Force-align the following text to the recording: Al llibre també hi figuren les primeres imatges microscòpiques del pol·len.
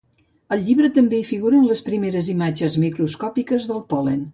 Al 0.55 0.63
llibre 0.69 0.89
també 0.95 1.19
hi 1.19 1.27
figuren 1.33 1.67
les 1.73 1.85
primeres 1.91 2.33
imatges 2.37 2.83
microscòpiques 2.89 3.71
del 3.73 3.89
pol·len. 3.95 4.23